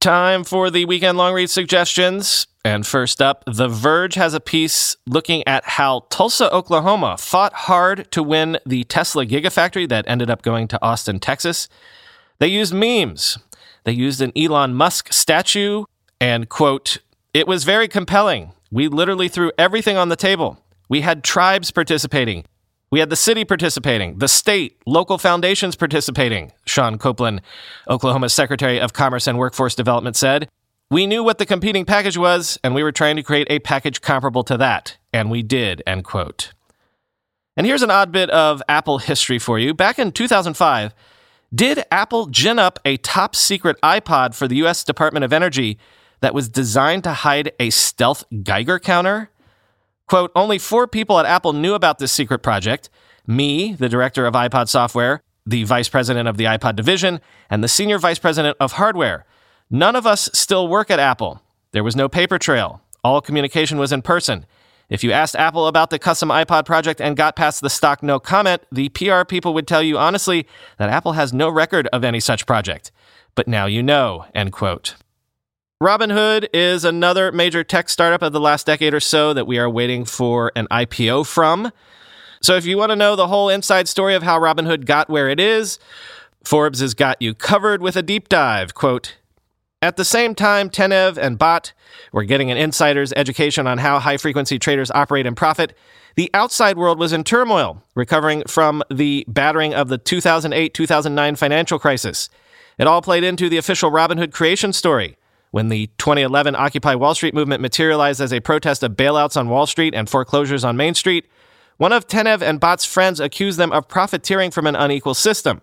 Time 0.00 0.44
for 0.44 0.70
the 0.70 0.86
weekend 0.86 1.18
long 1.18 1.34
read 1.34 1.50
suggestions. 1.50 2.46
And 2.64 2.86
first 2.86 3.20
up, 3.20 3.44
The 3.46 3.68
Verge 3.68 4.14
has 4.14 4.32
a 4.32 4.40
piece 4.40 4.96
looking 5.06 5.46
at 5.46 5.62
how 5.62 6.06
Tulsa, 6.08 6.50
Oklahoma 6.54 7.18
fought 7.18 7.52
hard 7.52 8.10
to 8.12 8.22
win 8.22 8.58
the 8.64 8.84
Tesla 8.84 9.26
Gigafactory 9.26 9.86
that 9.90 10.06
ended 10.08 10.30
up 10.30 10.40
going 10.40 10.68
to 10.68 10.82
Austin, 10.82 11.20
Texas. 11.20 11.68
They 12.38 12.46
used 12.46 12.72
memes. 12.72 13.36
They 13.84 13.92
used 13.92 14.22
an 14.22 14.32
Elon 14.34 14.72
Musk 14.72 15.12
statue 15.12 15.84
and, 16.18 16.48
quote, 16.48 17.00
it 17.34 17.46
was 17.46 17.64
very 17.64 17.86
compelling. 17.86 18.52
We 18.72 18.88
literally 18.88 19.28
threw 19.28 19.52
everything 19.58 19.98
on 19.98 20.08
the 20.08 20.16
table. 20.16 20.64
We 20.88 21.02
had 21.02 21.22
tribes 21.22 21.70
participating. 21.70 22.46
We 22.90 22.98
had 22.98 23.08
the 23.08 23.16
city 23.16 23.44
participating, 23.44 24.18
the 24.18 24.26
state, 24.26 24.76
local 24.84 25.16
foundations 25.16 25.76
participating, 25.76 26.50
Sean 26.66 26.98
Kouplen, 26.98 27.38
Oklahoma's 27.88 28.32
Secretary 28.32 28.80
of 28.80 28.92
Commerce 28.92 29.28
and 29.28 29.38
Workforce 29.38 29.76
Development, 29.76 30.16
said. 30.16 30.48
We 30.90 31.06
knew 31.06 31.22
what 31.22 31.38
the 31.38 31.46
competing 31.46 31.84
package 31.84 32.18
was, 32.18 32.58
and 32.64 32.74
we 32.74 32.82
were 32.82 32.90
trying 32.90 33.14
to 33.14 33.22
create 33.22 33.46
a 33.48 33.60
package 33.60 34.00
comparable 34.00 34.42
to 34.42 34.56
that, 34.56 34.96
and 35.12 35.30
we 35.30 35.44
did, 35.44 35.84
end 35.86 36.02
quote. 36.02 36.52
And 37.56 37.64
here's 37.64 37.82
an 37.82 37.92
odd 37.92 38.10
bit 38.10 38.28
of 38.30 38.60
Apple 38.68 38.98
history 38.98 39.38
for 39.38 39.56
you. 39.56 39.72
Back 39.72 40.00
in 40.00 40.10
2005, 40.10 40.92
did 41.54 41.84
Apple 41.92 42.26
gin 42.26 42.58
up 42.58 42.80
a 42.84 42.96
top 42.96 43.36
secret 43.36 43.76
iPod 43.84 44.34
for 44.34 44.48
the 44.48 44.56
US 44.64 44.82
Department 44.82 45.24
of 45.24 45.32
Energy 45.32 45.78
that 46.22 46.34
was 46.34 46.48
designed 46.48 47.04
to 47.04 47.12
hide 47.12 47.52
a 47.60 47.70
stealth 47.70 48.24
Geiger 48.42 48.80
counter? 48.80 49.30
Quote, 50.10 50.32
only 50.34 50.58
four 50.58 50.88
people 50.88 51.20
at 51.20 51.24
Apple 51.24 51.52
knew 51.52 51.72
about 51.74 52.00
this 52.00 52.10
secret 52.10 52.40
project 52.40 52.90
me, 53.28 53.74
the 53.74 53.88
director 53.88 54.26
of 54.26 54.34
iPod 54.34 54.68
software, 54.68 55.22
the 55.46 55.62
vice 55.62 55.88
president 55.88 56.26
of 56.26 56.36
the 56.36 56.46
iPod 56.46 56.74
division, 56.74 57.20
and 57.48 57.62
the 57.62 57.68
senior 57.68 57.96
vice 57.96 58.18
president 58.18 58.56
of 58.58 58.72
hardware. 58.72 59.24
None 59.70 59.94
of 59.94 60.08
us 60.08 60.28
still 60.32 60.66
work 60.66 60.90
at 60.90 60.98
Apple. 60.98 61.40
There 61.70 61.84
was 61.84 61.94
no 61.94 62.08
paper 62.08 62.40
trail. 62.40 62.82
All 63.04 63.20
communication 63.20 63.78
was 63.78 63.92
in 63.92 64.02
person. 64.02 64.46
If 64.88 65.04
you 65.04 65.12
asked 65.12 65.36
Apple 65.36 65.68
about 65.68 65.90
the 65.90 65.98
custom 66.00 66.30
iPod 66.30 66.64
project 66.64 67.00
and 67.00 67.16
got 67.16 67.36
past 67.36 67.60
the 67.60 67.70
stock 67.70 68.02
no 68.02 68.18
comment, 68.18 68.62
the 68.72 68.88
PR 68.88 69.22
people 69.22 69.54
would 69.54 69.68
tell 69.68 69.82
you 69.82 69.96
honestly 69.96 70.44
that 70.78 70.90
Apple 70.90 71.12
has 71.12 71.32
no 71.32 71.48
record 71.48 71.86
of 71.92 72.02
any 72.02 72.18
such 72.18 72.46
project. 72.46 72.90
But 73.36 73.46
now 73.46 73.66
you 73.66 73.80
know, 73.80 74.24
end 74.34 74.50
quote. 74.50 74.96
Robinhood 75.82 76.46
is 76.52 76.84
another 76.84 77.32
major 77.32 77.64
tech 77.64 77.88
startup 77.88 78.20
of 78.20 78.34
the 78.34 78.40
last 78.40 78.66
decade 78.66 78.92
or 78.92 79.00
so 79.00 79.32
that 79.32 79.46
we 79.46 79.58
are 79.58 79.70
waiting 79.70 80.04
for 80.04 80.52
an 80.54 80.68
IPO 80.70 81.26
from. 81.26 81.72
So 82.42 82.54
if 82.56 82.66
you 82.66 82.76
want 82.76 82.90
to 82.90 82.96
know 82.96 83.16
the 83.16 83.28
whole 83.28 83.48
inside 83.48 83.88
story 83.88 84.14
of 84.14 84.22
how 84.22 84.38
Robinhood 84.38 84.84
got 84.84 85.08
where 85.08 85.30
it 85.30 85.40
is, 85.40 85.78
Forbes 86.44 86.80
has 86.80 86.92
got 86.92 87.22
you 87.22 87.32
covered 87.32 87.80
with 87.80 87.96
a 87.96 88.02
deep 88.02 88.28
dive. 88.28 88.74
Quote, 88.74 89.16
at 89.80 89.96
the 89.96 90.04
same 90.04 90.34
time, 90.34 90.68
Tenev 90.68 91.16
and 91.16 91.38
Bhatt 91.38 91.72
were 92.12 92.24
getting 92.24 92.50
an 92.50 92.58
insider's 92.58 93.14
education 93.14 93.66
on 93.66 93.78
how 93.78 94.00
high 94.00 94.18
frequency 94.18 94.58
traders 94.58 94.90
operate 94.90 95.24
and 95.24 95.34
profit. 95.34 95.74
The 96.14 96.28
outside 96.34 96.76
world 96.76 96.98
was 96.98 97.14
in 97.14 97.24
turmoil, 97.24 97.82
recovering 97.94 98.42
from 98.46 98.82
the 98.90 99.24
battering 99.26 99.72
of 99.72 99.88
the 99.88 99.96
2008 99.96 100.74
2009 100.74 101.36
financial 101.36 101.78
crisis. 101.78 102.28
It 102.76 102.86
all 102.86 103.00
played 103.00 103.24
into 103.24 103.48
the 103.48 103.56
official 103.56 103.90
Robinhood 103.90 104.32
creation 104.32 104.74
story. 104.74 105.16
When 105.50 105.68
the 105.68 105.88
2011 105.98 106.54
Occupy 106.54 106.94
Wall 106.94 107.14
Street 107.14 107.34
movement 107.34 107.60
materialized 107.60 108.20
as 108.20 108.32
a 108.32 108.40
protest 108.40 108.84
of 108.84 108.92
bailouts 108.92 109.36
on 109.36 109.48
Wall 109.48 109.66
Street 109.66 109.94
and 109.94 110.08
foreclosures 110.08 110.64
on 110.64 110.76
Main 110.76 110.94
Street, 110.94 111.26
one 111.76 111.92
of 111.92 112.06
Tenev 112.06 112.40
and 112.40 112.60
Bhatt's 112.60 112.84
friends 112.84 113.18
accused 113.18 113.58
them 113.58 113.72
of 113.72 113.88
profiteering 113.88 114.52
from 114.52 114.66
an 114.66 114.76
unequal 114.76 115.14
system. 115.14 115.60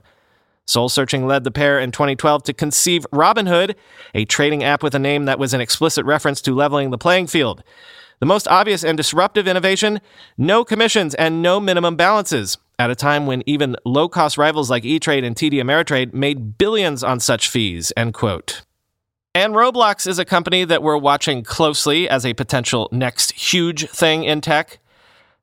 Soul 0.65 0.89
Searching 0.89 1.25
led 1.25 1.45
the 1.45 1.51
pair 1.51 1.79
in 1.79 1.91
2012 1.91 2.43
to 2.43 2.53
conceive 2.53 3.05
Robinhood, 3.13 3.75
a 4.13 4.25
trading 4.25 4.61
app 4.61 4.83
with 4.83 4.93
a 4.93 4.99
name 4.99 5.23
that 5.23 5.39
was 5.39 5.53
an 5.53 5.61
explicit 5.61 6.05
reference 6.05 6.41
to 6.41 6.53
leveling 6.53 6.91
the 6.91 6.97
playing 6.97 7.27
field. 7.27 7.63
The 8.19 8.25
most 8.25 8.47
obvious 8.49 8.83
and 8.83 8.97
disruptive 8.97 9.47
innovation 9.47 10.01
no 10.37 10.65
commissions 10.65 11.15
and 11.15 11.41
no 11.41 11.61
minimum 11.61 11.95
balances, 11.95 12.57
at 12.77 12.89
a 12.89 12.95
time 12.95 13.25
when 13.25 13.41
even 13.45 13.77
low 13.85 14.09
cost 14.09 14.37
rivals 14.37 14.69
like 14.69 14.83
E 14.83 14.99
Trade 14.99 15.23
and 15.23 15.35
TD 15.35 15.53
Ameritrade 15.53 16.13
made 16.13 16.57
billions 16.57 17.03
on 17.03 17.21
such 17.21 17.47
fees. 17.47 17.93
End 17.95 18.13
quote. 18.13 18.63
And 19.37 19.53
Roblox 19.53 20.07
is 20.07 20.17
a 20.17 20.25
company 20.25 20.63
that 20.63 20.81
we're 20.81 20.97
watching 20.97 21.43
closely 21.43 22.09
as 22.09 22.25
a 22.25 22.33
potential 22.33 22.89
next 22.91 23.33
huge 23.33 23.87
thing 23.87 24.23
in 24.23 24.41
tech. 24.41 24.79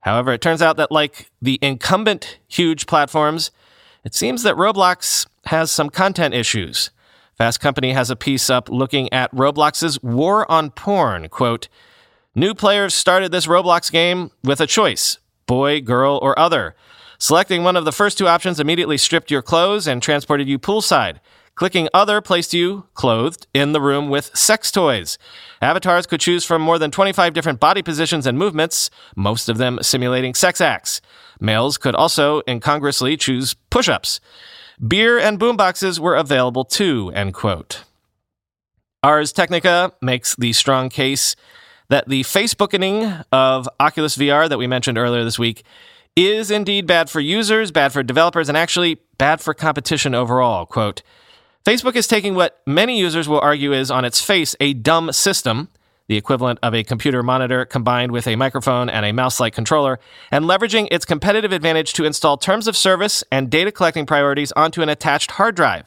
However, 0.00 0.32
it 0.32 0.40
turns 0.40 0.60
out 0.60 0.76
that, 0.78 0.90
like 0.90 1.30
the 1.40 1.60
incumbent 1.62 2.40
huge 2.48 2.86
platforms, 2.88 3.52
It 4.02 4.12
seems 4.12 4.42
that 4.42 4.56
Roblox 4.56 5.28
has 5.46 5.70
some 5.70 5.90
content 5.90 6.34
issues. 6.34 6.90
Fast 7.38 7.60
Company 7.60 7.92
has 7.92 8.10
a 8.10 8.16
piece 8.16 8.50
up 8.50 8.68
looking 8.68 9.12
at 9.12 9.32
Roblox's 9.32 10.02
war 10.02 10.50
on 10.50 10.72
porn. 10.72 11.28
Quote, 11.28 11.68
New 12.34 12.52
players 12.52 12.94
started 12.94 13.30
this 13.30 13.46
Roblox 13.46 13.92
game 13.92 14.32
with 14.42 14.60
a 14.60 14.66
choice 14.66 15.18
boy, 15.46 15.80
girl, 15.80 16.18
or 16.20 16.36
other. 16.36 16.74
Selecting 17.18 17.62
one 17.62 17.76
of 17.76 17.84
the 17.84 17.92
first 17.92 18.18
two 18.18 18.26
options 18.26 18.58
immediately 18.58 18.98
stripped 18.98 19.30
your 19.30 19.40
clothes 19.40 19.86
and 19.86 20.02
transported 20.02 20.48
you 20.48 20.58
poolside. 20.58 21.20
Clicking 21.54 21.88
Other 21.94 22.20
placed 22.20 22.52
you, 22.52 22.86
clothed, 22.94 23.46
in 23.54 23.72
the 23.72 23.80
room 23.80 24.10
with 24.10 24.36
sex 24.36 24.72
toys. 24.72 25.18
Avatars 25.62 26.04
could 26.06 26.20
choose 26.20 26.44
from 26.44 26.60
more 26.60 26.80
than 26.80 26.90
25 26.90 27.32
different 27.32 27.60
body 27.60 27.80
positions 27.80 28.26
and 28.26 28.36
movements, 28.36 28.90
most 29.14 29.48
of 29.48 29.56
them 29.56 29.78
simulating 29.80 30.34
sex 30.34 30.60
acts. 30.60 31.00
Males 31.40 31.78
could 31.78 31.94
also 31.94 32.42
incongruously 32.48 33.16
choose 33.16 33.54
push 33.70 33.88
ups. 33.88 34.20
Beer 34.84 35.16
and 35.18 35.38
boomboxes 35.38 36.00
were 36.00 36.16
available 36.16 36.64
too, 36.64 37.12
end 37.14 37.34
quote. 37.34 37.84
Ars 39.04 39.32
Technica 39.32 39.92
makes 40.02 40.34
the 40.34 40.52
strong 40.52 40.88
case 40.88 41.36
that 41.88 42.08
the 42.08 42.22
Facebookening 42.22 43.24
of 43.30 43.68
Oculus 43.78 44.16
VR 44.16 44.48
that 44.48 44.58
we 44.58 44.66
mentioned 44.66 44.98
earlier 44.98 45.22
this 45.22 45.38
week 45.38 45.62
is 46.16 46.50
indeed 46.50 46.86
bad 46.86 47.10
for 47.10 47.20
users, 47.20 47.70
bad 47.70 47.92
for 47.92 48.02
developers, 48.02 48.48
and 48.48 48.58
actually 48.58 48.98
bad 49.18 49.40
for 49.40 49.54
competition 49.54 50.14
overall. 50.14 50.66
Quote, 50.66 51.02
Facebook 51.64 51.96
is 51.96 52.06
taking 52.06 52.34
what 52.34 52.60
many 52.66 52.98
users 52.98 53.26
will 53.26 53.40
argue 53.40 53.72
is, 53.72 53.90
on 53.90 54.04
its 54.04 54.20
face, 54.20 54.54
a 54.60 54.74
dumb 54.74 55.10
system, 55.12 55.68
the 56.08 56.16
equivalent 56.18 56.58
of 56.62 56.74
a 56.74 56.84
computer 56.84 57.22
monitor 57.22 57.64
combined 57.64 58.12
with 58.12 58.26
a 58.26 58.36
microphone 58.36 58.90
and 58.90 59.06
a 59.06 59.12
mouse 59.12 59.40
like 59.40 59.54
controller, 59.54 59.98
and 60.30 60.44
leveraging 60.44 60.88
its 60.90 61.06
competitive 61.06 61.52
advantage 61.52 61.94
to 61.94 62.04
install 62.04 62.36
terms 62.36 62.68
of 62.68 62.76
service 62.76 63.24
and 63.32 63.48
data 63.48 63.72
collecting 63.72 64.04
priorities 64.04 64.52
onto 64.52 64.82
an 64.82 64.90
attached 64.90 65.30
hard 65.30 65.56
drive. 65.56 65.86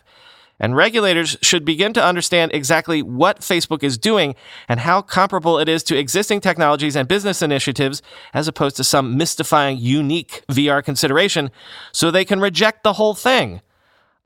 And 0.59 0.75
regulators 0.75 1.37
should 1.43 1.63
begin 1.63 1.93
to 1.93 2.03
understand 2.03 2.51
exactly 2.55 3.03
what 3.03 3.41
Facebook 3.41 3.83
is 3.83 3.99
doing 3.99 4.33
and 4.67 4.79
how 4.79 5.03
comparable 5.03 5.59
it 5.59 5.69
is 5.69 5.83
to 5.83 5.95
existing 5.95 6.41
technologies 6.41 6.95
and 6.95 7.07
business 7.07 7.43
initiatives, 7.43 8.01
as 8.33 8.47
opposed 8.47 8.77
to 8.77 8.83
some 8.83 9.15
mystifying, 9.15 9.77
unique 9.77 10.43
VR 10.49 10.83
consideration, 10.83 11.51
so 11.91 12.09
they 12.09 12.25
can 12.25 12.39
reject 12.39 12.81
the 12.81 12.93
whole 12.93 13.13
thing. 13.13 13.61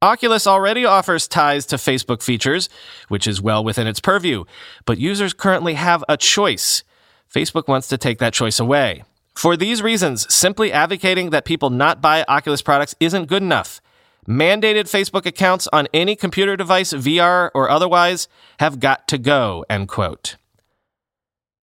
Oculus 0.03 0.47
already 0.47 0.83
offers 0.83 1.27
ties 1.27 1.67
to 1.67 1.75
Facebook 1.75 2.23
features, 2.23 2.69
which 3.07 3.27
is 3.27 3.39
well 3.39 3.63
within 3.63 3.85
its 3.85 3.99
purview, 3.99 4.45
but 4.85 4.97
users 4.97 5.31
currently 5.31 5.75
have 5.75 6.03
a 6.09 6.17
choice. 6.17 6.83
Facebook 7.31 7.67
wants 7.67 7.87
to 7.89 7.99
take 7.99 8.17
that 8.17 8.33
choice 8.33 8.59
away. 8.59 9.03
For 9.35 9.55
these 9.55 9.83
reasons, 9.83 10.33
simply 10.33 10.71
advocating 10.71 11.29
that 11.29 11.45
people 11.45 11.69
not 11.69 12.01
buy 12.01 12.25
Oculus 12.27 12.63
products 12.63 12.95
isn't 12.99 13.27
good 13.27 13.43
enough. 13.43 13.79
Mandated 14.27 14.89
Facebook 14.89 15.27
accounts 15.27 15.67
on 15.71 15.87
any 15.93 16.15
computer 16.15 16.57
device, 16.57 16.93
VR 16.93 17.51
or 17.53 17.69
otherwise, 17.69 18.27
have 18.59 18.79
got 18.79 19.07
to 19.07 19.19
go, 19.19 19.63
end 19.69 19.87
quote. 19.87 20.35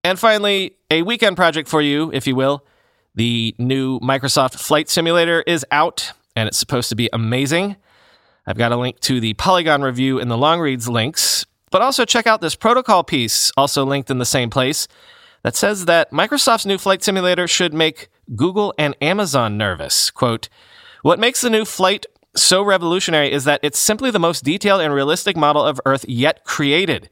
And 0.05 0.17
finally, 0.17 0.77
a 0.91 1.03
weekend 1.03 1.37
project 1.37 1.69
for 1.69 1.83
you, 1.83 2.11
if 2.13 2.27
you 2.27 2.37
will. 2.37 2.65
The 3.17 3.55
new 3.59 3.99
Microsoft 3.99 4.61
Flight 4.61 4.89
Simulator 4.89 5.43
is 5.43 5.67
out, 5.73 6.13
and 6.37 6.47
it's 6.47 6.59
supposed 6.59 6.89
to 6.91 6.97
be 6.97 7.11
amazing. 7.13 7.77
I've 8.49 8.57
got 8.57 8.73
a 8.73 8.79
link 8.79 8.99
to 9.01 9.21
the 9.21 9.35
Polygon 9.35 9.83
review 9.83 10.19
in 10.19 10.29
the 10.29 10.39
long 10.39 10.59
reads 10.59 10.89
links, 10.89 11.45
but 11.71 11.83
also 11.83 12.07
check 12.07 12.27
out 12.27 12.41
this 12.41 12.55
protocol 12.55 13.05
piece, 13.05 13.53
also 13.59 13.85
linked 13.85 14.11
in 14.11 14.17
the 14.17 14.25
same 14.25 14.49
place, 14.49 14.89
that 15.43 15.55
says 15.55 15.85
that 15.85 16.13
Microsoft's 16.13 16.65
new 16.65 16.79
flight 16.79 17.03
simulator 17.03 17.47
should 17.47 17.75
make 17.75 18.09
Google 18.35 18.73
and 18.79 18.97
Amazon 19.03 19.59
nervous. 19.59 20.11
Quote, 20.11 20.49
what 21.03 21.19
makes 21.19 21.43
the 21.43 21.51
new 21.51 21.67
flight 21.67 22.07
so 22.35 22.63
revolutionary 22.63 23.31
is 23.31 23.45
that 23.45 23.61
it's 23.63 23.79
simply 23.79 24.11
the 24.11 24.19
most 24.19 24.45
detailed 24.45 24.81
and 24.81 24.95
realistic 24.95 25.37
model 25.37 25.63
of 25.63 25.79
Earth 25.85 26.07
yet 26.09 26.43
created. 26.45 27.11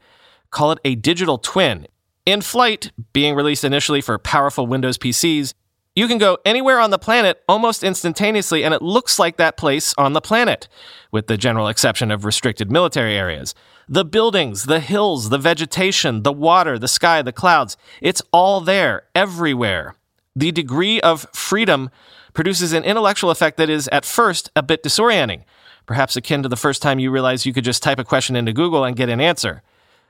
Call 0.49 0.71
it 0.71 0.79
a 0.83 0.95
digital 0.95 1.37
twin. 1.37 1.85
In 2.25 2.41
Flight, 2.41 2.91
being 3.13 3.35
released 3.35 3.63
initially 3.63 4.01
for 4.01 4.17
powerful 4.17 4.65
Windows 4.65 4.97
PCs, 4.97 5.53
you 5.97 6.07
can 6.07 6.19
go 6.19 6.37
anywhere 6.45 6.79
on 6.79 6.91
the 6.91 6.99
planet 6.99 7.41
almost 7.49 7.83
instantaneously, 7.83 8.63
and 8.63 8.71
it 8.71 8.83
looks 8.83 9.17
like 9.17 9.37
that 9.37 9.57
place 9.57 9.95
on 9.97 10.13
the 10.13 10.21
planet, 10.21 10.67
with 11.11 11.25
the 11.25 11.37
general 11.37 11.67
exception 11.67 12.11
of 12.11 12.23
restricted 12.23 12.69
military 12.71 13.15
areas. 13.15 13.55
The 13.89 14.05
buildings, 14.05 14.65
the 14.65 14.79
hills, 14.79 15.29
the 15.29 15.39
vegetation, 15.39 16.21
the 16.21 16.31
water, 16.31 16.77
the 16.77 16.87
sky, 16.87 17.23
the 17.23 17.31
clouds, 17.31 17.77
it's 17.99 18.21
all 18.31 18.61
there, 18.61 19.05
everywhere. 19.15 19.95
The 20.35 20.51
degree 20.51 21.01
of 21.01 21.25
freedom 21.33 21.89
produces 22.35 22.73
an 22.73 22.83
intellectual 22.83 23.31
effect 23.31 23.57
that 23.57 23.67
is, 23.67 23.87
at 23.87 24.05
first, 24.05 24.51
a 24.55 24.61
bit 24.61 24.83
disorienting, 24.83 25.45
perhaps 25.87 26.15
akin 26.15 26.43
to 26.43 26.49
the 26.49 26.55
first 26.55 26.83
time 26.83 26.99
you 26.99 27.09
realize 27.09 27.47
you 27.47 27.53
could 27.53 27.65
just 27.65 27.81
type 27.81 27.97
a 27.97 28.03
question 28.03 28.35
into 28.35 28.53
Google 28.53 28.83
and 28.83 28.95
get 28.95 29.09
an 29.09 29.19
answer. 29.19 29.63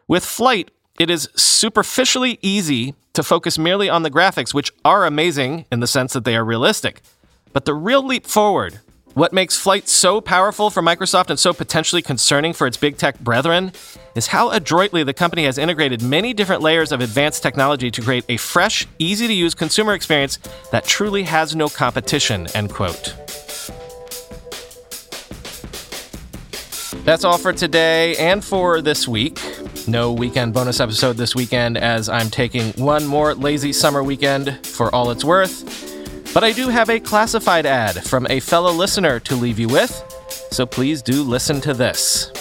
With 0.05 0.25
Flight, 0.25 0.69
it 0.97 1.09
is 1.09 1.29
superficially 1.35 2.39
easy 2.41 2.95
to 3.13 3.23
focus 3.23 3.57
merely 3.57 3.89
on 3.89 4.03
the 4.03 4.11
graphics, 4.11 4.53
which 4.53 4.71
are 4.83 5.05
amazing 5.05 5.65
in 5.71 5.79
the 5.79 5.87
sense 5.87 6.13
that 6.13 6.25
they 6.25 6.35
are 6.35 6.43
realistic. 6.43 7.01
But 7.53 7.65
the 7.65 7.73
real 7.73 8.05
leap 8.05 8.25
forward, 8.25 8.79
what 9.13 9.33
makes 9.33 9.57
Flight 9.57 9.87
so 9.87 10.21
powerful 10.21 10.69
for 10.69 10.81
Microsoft 10.81 11.29
and 11.29 11.39
so 11.39 11.53
potentially 11.53 12.01
concerning 12.01 12.53
for 12.53 12.67
its 12.67 12.77
big 12.77 12.97
tech 12.97 13.19
brethren, 13.19 13.71
is 14.15 14.27
how 14.27 14.49
adroitly 14.51 15.03
the 15.03 15.13
company 15.13 15.45
has 15.45 15.57
integrated 15.57 16.01
many 16.01 16.33
different 16.33 16.61
layers 16.61 16.91
of 16.91 17.01
advanced 17.01 17.41
technology 17.41 17.89
to 17.91 18.01
create 18.01 18.25
a 18.29 18.37
fresh, 18.37 18.87
easy 18.99 19.27
to 19.27 19.33
use 19.33 19.53
consumer 19.53 19.93
experience 19.93 20.37
that 20.71 20.83
truly 20.83 21.23
has 21.23 21.55
no 21.55 21.69
competition, 21.69 22.47
end 22.55 22.71
quote. 22.71 23.15
That's 27.05 27.23
all 27.23 27.37
for 27.37 27.53
today 27.53 28.15
and 28.17 28.43
for 28.43 28.81
this 28.81 29.07
week. 29.07 29.39
No 29.87 30.11
weekend 30.11 30.53
bonus 30.53 30.81
episode 30.81 31.15
this 31.15 31.33
weekend 31.33 31.77
as 31.77 32.09
I'm 32.09 32.29
taking 32.29 32.73
one 32.73 33.07
more 33.07 33.33
lazy 33.33 33.71
summer 33.71 34.03
weekend 34.03 34.65
for 34.67 34.93
all 34.93 35.11
it's 35.11 35.23
worth. 35.23 36.33
But 36.33 36.43
I 36.43 36.51
do 36.51 36.67
have 36.67 36.89
a 36.89 36.99
classified 36.99 37.65
ad 37.65 38.03
from 38.03 38.27
a 38.29 38.41
fellow 38.41 38.73
listener 38.73 39.21
to 39.21 39.35
leave 39.35 39.57
you 39.57 39.69
with, 39.69 40.03
so 40.51 40.65
please 40.65 41.01
do 41.01 41.23
listen 41.23 41.61
to 41.61 41.73
this. 41.73 42.33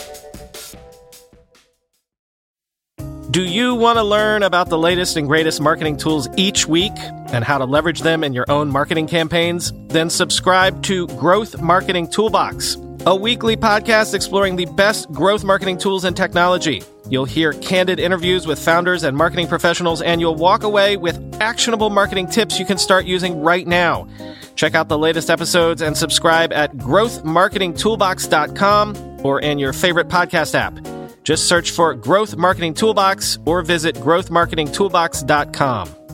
Do 3.30 3.42
you 3.42 3.76
want 3.76 3.98
to 3.98 4.02
learn 4.02 4.42
about 4.42 4.68
the 4.68 4.78
latest 4.78 5.16
and 5.16 5.28
greatest 5.28 5.60
marketing 5.60 5.98
tools 5.98 6.28
each 6.36 6.66
week 6.66 6.94
and 6.96 7.44
how 7.44 7.58
to 7.58 7.64
leverage 7.64 8.00
them 8.00 8.24
in 8.24 8.32
your 8.32 8.46
own 8.48 8.70
marketing 8.70 9.06
campaigns? 9.06 9.72
Then 9.86 10.10
subscribe 10.10 10.82
to 10.84 11.06
Growth 11.08 11.60
Marketing 11.60 12.08
Toolbox 12.08 12.76
a 13.06 13.14
weekly 13.14 13.56
podcast 13.56 14.14
exploring 14.14 14.56
the 14.56 14.64
best 14.66 15.10
growth 15.12 15.44
marketing 15.44 15.78
tools 15.78 16.02
and 16.04 16.16
technology. 16.16 16.82
You'll 17.08 17.24
hear 17.24 17.52
candid 17.52 18.00
interviews 18.00 18.48
with 18.48 18.58
founders 18.58 19.04
and 19.04 19.16
marketing 19.16 19.46
professionals, 19.46 20.02
and 20.02 20.20
you'll 20.20 20.34
walk 20.34 20.64
away 20.64 20.96
with 20.96 21.16
actionable 21.40 21.88
marketing 21.88 22.26
tips 22.26 22.58
you 22.58 22.66
can 22.66 22.78
start 22.78 23.06
using 23.06 23.40
right 23.40 23.64
now. 23.66 24.08
Check 24.56 24.74
out 24.74 24.88
the 24.88 24.98
latest 24.98 25.30
episodes 25.30 25.82
and 25.82 25.96
subscribe 25.96 26.52
at 26.52 26.76
growthmarketingtoolbox.com 26.76 29.20
or 29.24 29.40
in 29.40 29.60
your 29.60 29.72
favorite 29.72 30.08
podcast 30.08 30.54
app. 30.54 30.76
Just 31.22 31.46
search 31.48 31.70
for 31.70 31.94
Growth 31.94 32.36
Marketing 32.36 32.74
Toolbox 32.74 33.38
or 33.46 33.62
visit 33.62 33.94
growthmarketingtoolbox.com. 33.96 36.05